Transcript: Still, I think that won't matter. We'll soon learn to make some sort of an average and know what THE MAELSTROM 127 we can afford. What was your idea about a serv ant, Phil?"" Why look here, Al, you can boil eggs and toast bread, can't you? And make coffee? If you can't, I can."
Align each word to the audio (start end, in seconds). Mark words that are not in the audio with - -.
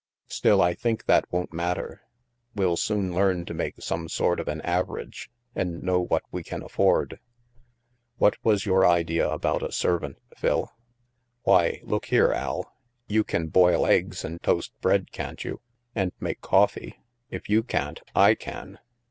Still, 0.29 0.63
I 0.63 0.73
think 0.73 1.05
that 1.05 1.31
won't 1.31 1.53
matter. 1.53 2.01
We'll 2.55 2.75
soon 2.75 3.13
learn 3.13 3.45
to 3.45 3.53
make 3.53 3.75
some 3.83 4.09
sort 4.09 4.39
of 4.39 4.47
an 4.47 4.59
average 4.61 5.29
and 5.53 5.83
know 5.83 5.99
what 5.99 6.23
THE 6.31 6.37
MAELSTROM 6.37 6.61
127 6.61 7.19
we 7.19 7.19
can 7.19 8.17
afford. 8.17 8.17
What 8.17 8.37
was 8.43 8.65
your 8.65 8.83
idea 8.83 9.29
about 9.29 9.61
a 9.61 9.71
serv 9.71 10.03
ant, 10.05 10.17
Phil?"" 10.35 10.71
Why 11.43 11.81
look 11.83 12.05
here, 12.05 12.31
Al, 12.31 12.73
you 13.07 13.23
can 13.23 13.49
boil 13.49 13.85
eggs 13.85 14.25
and 14.25 14.41
toast 14.41 14.71
bread, 14.81 15.11
can't 15.11 15.43
you? 15.43 15.61
And 15.93 16.13
make 16.19 16.41
coffee? 16.41 16.97
If 17.29 17.47
you 17.47 17.61
can't, 17.61 18.01
I 18.15 18.33
can." 18.33 18.79